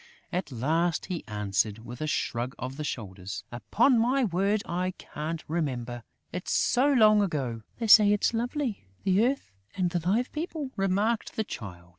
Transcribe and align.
At 0.33 0.51
last, 0.51 1.05
he 1.13 1.23
answered, 1.27 1.85
with 1.85 2.01
a 2.01 2.07
shrug 2.07 2.55
of 2.57 2.75
the 2.77 2.83
shoulders: 2.83 3.43
"Upon 3.51 3.99
my 3.99 4.23
word, 4.23 4.63
I 4.65 4.95
can't 4.97 5.43
remember! 5.47 6.01
It's 6.33 6.51
so 6.53 6.91
long 6.91 7.21
ago!" 7.21 7.61
"They 7.77 7.85
say 7.85 8.11
it's 8.11 8.33
lovely, 8.33 8.87
the 9.03 9.23
earth 9.23 9.51
and 9.77 9.91
the 9.91 9.99
Live 9.99 10.31
People!" 10.31 10.71
remarked 10.75 11.35
the 11.35 11.43
Child. 11.43 11.89